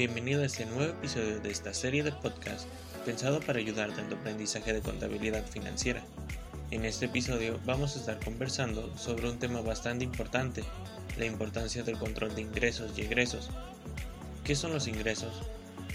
[0.00, 2.66] Bienvenido a este nuevo episodio de esta serie de podcast
[3.04, 6.02] pensado para ayudarte en tu aprendizaje de contabilidad financiera.
[6.70, 10.64] En este episodio vamos a estar conversando sobre un tema bastante importante,
[11.18, 13.50] la importancia del control de ingresos y egresos.
[14.42, 15.34] ¿Qué son los ingresos?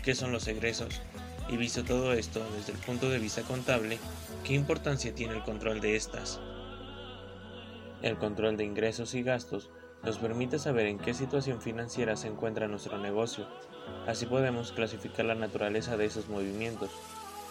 [0.04, 1.02] ¿Qué son los egresos?
[1.50, 3.98] Y visto todo esto desde el punto de vista contable,
[4.44, 6.40] ¿qué importancia tiene el control de estas?
[8.04, 9.72] El control de ingresos y gastos
[10.06, 13.48] nos permite saber en qué situación financiera se encuentra nuestro negocio.
[14.06, 16.92] Así podemos clasificar la naturaleza de esos movimientos,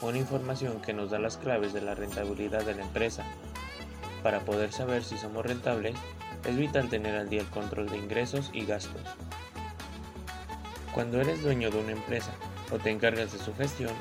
[0.00, 3.24] una información que nos da las claves de la rentabilidad de la empresa.
[4.22, 5.96] Para poder saber si somos rentables,
[6.44, 9.02] es vital tener al día el control de ingresos y gastos.
[10.94, 12.32] Cuando eres dueño de una empresa
[12.70, 13.92] o te encargas de su gestión,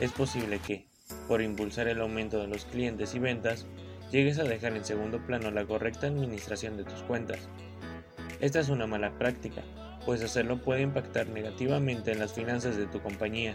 [0.00, 0.84] es posible que,
[1.28, 3.66] por impulsar el aumento de los clientes y ventas,
[4.10, 7.48] llegues a dejar en segundo plano la correcta administración de tus cuentas.
[8.40, 9.62] Esta es una mala práctica,
[10.06, 13.54] pues hacerlo puede impactar negativamente en las finanzas de tu compañía.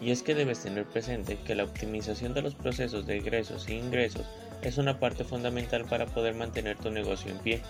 [0.00, 3.74] Y es que debes tener presente que la optimización de los procesos de egresos e
[3.74, 4.26] ingresos
[4.62, 7.62] es una parte fundamental para poder mantener tu negocio en pie,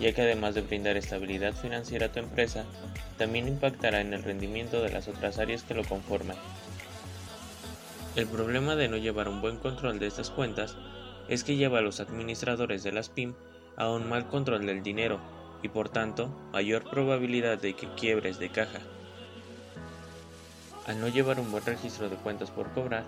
[0.00, 2.64] ya que además de brindar estabilidad financiera a tu empresa,
[3.18, 6.36] también impactará en el rendimiento de las otras áreas que lo conforman.
[8.16, 10.76] El problema de no llevar un buen control de estas cuentas
[11.28, 13.34] es que lleva a los administradores de las PIM
[13.76, 15.20] a un mal control del dinero
[15.62, 18.80] y por tanto mayor probabilidad de que quiebres de caja.
[20.86, 23.04] Al no llevar un buen registro de cuentas por cobrar,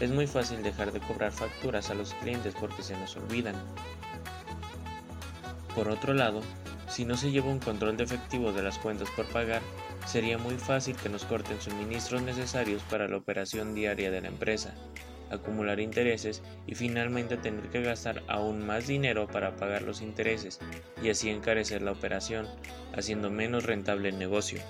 [0.00, 3.54] es muy fácil dejar de cobrar facturas a los clientes porque se nos olvidan.
[5.74, 6.42] Por otro lado,
[6.88, 9.62] si no se lleva un control de efectivo de las cuentas por pagar,
[10.06, 14.74] sería muy fácil que nos corten suministros necesarios para la operación diaria de la empresa,
[15.30, 20.60] acumular intereses y finalmente tener que gastar aún más dinero para pagar los intereses
[21.02, 22.46] y así encarecer la operación,
[22.94, 24.60] haciendo menos rentable el negocio.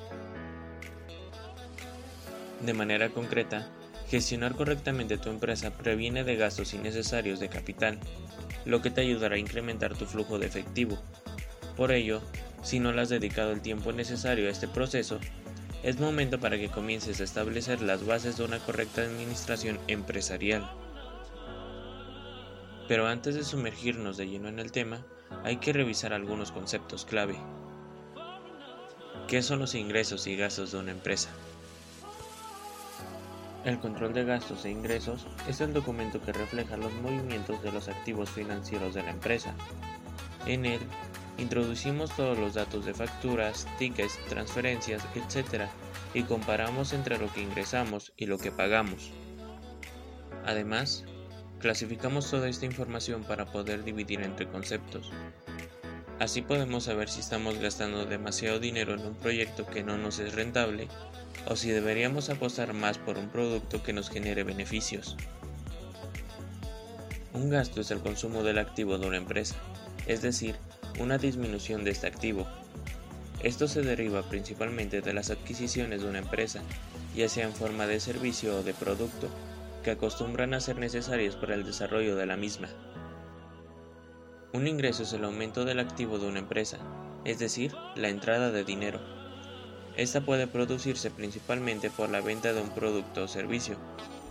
[2.64, 3.68] De manera concreta,
[4.08, 7.98] gestionar correctamente tu empresa previene de gastos innecesarios de capital,
[8.64, 10.98] lo que te ayudará a incrementar tu flujo de efectivo.
[11.76, 12.22] Por ello,
[12.62, 15.20] si no le has dedicado el tiempo necesario a este proceso,
[15.86, 20.68] es momento para que comiences a establecer las bases de una correcta administración empresarial.
[22.88, 25.06] Pero antes de sumergirnos de lleno en el tema,
[25.44, 27.36] hay que revisar algunos conceptos clave.
[29.28, 31.30] ¿Qué son los ingresos y gastos de una empresa?
[33.64, 37.86] El control de gastos e ingresos es el documento que refleja los movimientos de los
[37.86, 39.54] activos financieros de la empresa.
[40.46, 40.80] En él
[41.38, 45.64] Introducimos todos los datos de facturas, tickets, transferencias, etc.
[46.14, 49.10] y comparamos entre lo que ingresamos y lo que pagamos.
[50.46, 51.04] Además,
[51.58, 55.10] clasificamos toda esta información para poder dividir entre conceptos.
[56.18, 60.34] Así podemos saber si estamos gastando demasiado dinero en un proyecto que no nos es
[60.34, 60.88] rentable
[61.46, 65.16] o si deberíamos apostar más por un producto que nos genere beneficios.
[67.34, 69.56] Un gasto es el consumo del activo de una empresa,
[70.06, 70.56] es decir,
[70.98, 72.46] una disminución de este activo.
[73.42, 76.62] Esto se deriva principalmente de las adquisiciones de una empresa,
[77.14, 79.28] ya sea en forma de servicio o de producto,
[79.84, 82.68] que acostumbran a ser necesarios para el desarrollo de la misma.
[84.52, 86.78] Un ingreso es el aumento del activo de una empresa,
[87.24, 89.00] es decir, la entrada de dinero.
[89.96, 93.76] Esta puede producirse principalmente por la venta de un producto o servicio,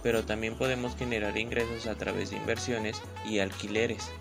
[0.04, 4.12] pero también podemos generar ingresos a través de inversiones y alquileres.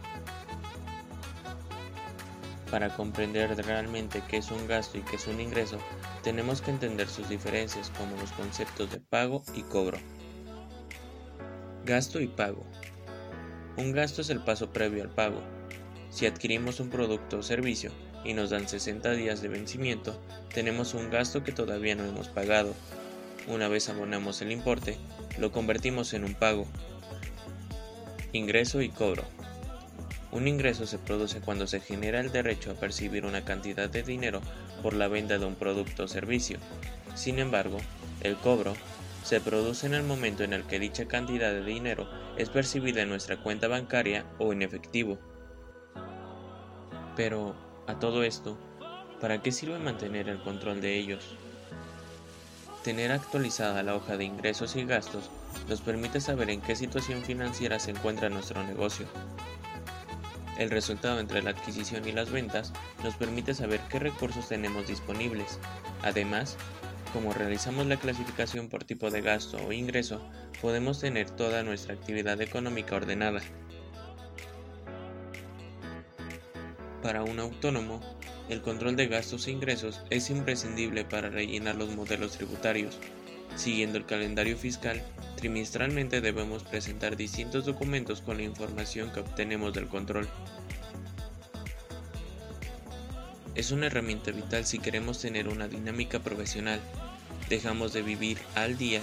[2.75, 5.79] Para comprender realmente qué es un gasto y qué es un ingreso,
[6.25, 9.97] tenemos que entender sus diferencias como los conceptos de pago y cobro.
[11.85, 12.67] Gasto y pago.
[13.77, 15.41] Un gasto es el paso previo al pago.
[16.11, 17.93] Si adquirimos un producto o servicio
[18.25, 20.21] y nos dan 60 días de vencimiento,
[20.53, 22.75] tenemos un gasto que todavía no hemos pagado.
[23.47, 24.99] Una vez abonamos el importe,
[25.39, 26.67] lo convertimos en un pago.
[28.33, 29.23] Ingreso y cobro.
[30.35, 34.41] Un ingreso se produce cuando se genera el derecho a percibir una cantidad de dinero
[34.83, 36.59] por la venta de un producto o servicio.
[37.15, 37.79] Sin embargo,
[38.21, 38.75] el cobro
[39.23, 43.11] se produce en el momento en el que dicha cantidad de dinero es percibida en
[43.11, 45.21] nuestra cuenta bancaria o en efectivo.
[47.15, 47.55] Pero,
[47.87, 48.59] a todo esto,
[49.21, 51.37] ¿para qué sirve mantener el control de ellos?
[52.83, 55.31] Tener actualizada la hoja de ingresos y gastos
[55.69, 59.07] nos permite saber en qué situación financiera se encuentra nuestro negocio
[60.59, 62.73] el resultado entre la adquisición y las ventas
[63.03, 65.59] nos permite saber qué recursos tenemos disponibles.
[66.03, 66.57] Además,
[67.13, 70.21] como realizamos la clasificación por tipo de gasto o ingreso,
[70.61, 73.41] podemos tener toda nuestra actividad económica ordenada.
[77.03, 78.01] Para un autónomo,
[78.49, 82.99] El control de gastos e ingresos es imprescindible para rellenar los modelos tributarios.
[83.57, 85.03] Siguiendo el calendario fiscal,
[85.45, 90.27] trimestralmente debemos presentar distintos documentos con la información que obtenemos del control.
[93.55, 96.81] Es una herramienta vital si queremos tener una dinámica profesional.
[97.51, 99.03] Dejamos de vivir al día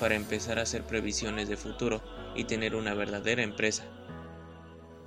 [0.00, 2.02] para empezar a hacer previsiones de futuro
[2.34, 3.84] y tener una verdadera empresa.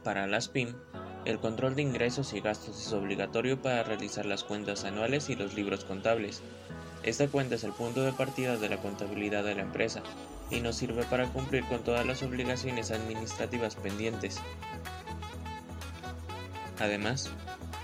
[0.05, 0.77] Para las PYM,
[1.25, 5.55] el control de ingresos y gastos es obligatorio para realizar las cuentas anuales y los
[5.55, 6.41] libros contables.
[7.04, 10.04] Esta cuenta es el punto de partida de la contabilidad de la empresa
[10.51, 14.40] y nos sirve para cumplir con todas las obligaciones administrativas pendientes.
[16.80, 17.30] Además,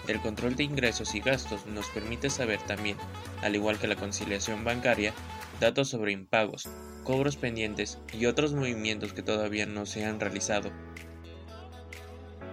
[0.08, 2.98] el control de ingresos y gastos nos permite saber también,
[3.42, 5.14] al igual que la conciliación bancaria,
[5.60, 6.68] datos sobre impagos,
[7.04, 10.72] cobros pendientes y otros movimientos que todavía no se han realizado.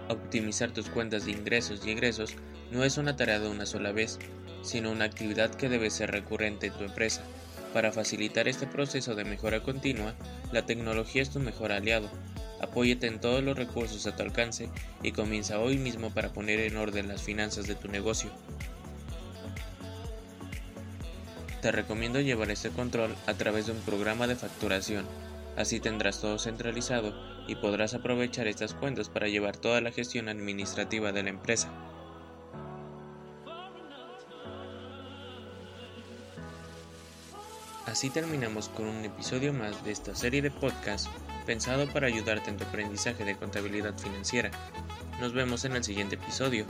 [0.09, 2.35] Optimizar tus cuentas de ingresos y egresos
[2.71, 4.19] no es una tarea de una sola vez,
[4.63, 7.21] sino una actividad que debe ser recurrente en tu empresa.
[7.73, 10.13] Para facilitar este proceso de mejora continua,
[10.51, 12.09] la tecnología es tu mejor aliado.
[12.61, 14.69] Apóyate en todos los recursos a tu alcance
[15.01, 18.31] y comienza hoy mismo para poner en orden las finanzas de tu negocio.
[21.61, 25.05] Te recomiendo llevar este control a través de un programa de facturación
[25.55, 27.13] Así tendrás todo centralizado
[27.47, 31.69] y podrás aprovechar estas cuentas para llevar toda la gestión administrativa de la empresa.
[37.85, 41.07] Así terminamos con un episodio más de esta serie de podcast
[41.45, 44.51] pensado para ayudarte en tu aprendizaje de contabilidad financiera.
[45.19, 46.65] Nos vemos en el siguiente episodio.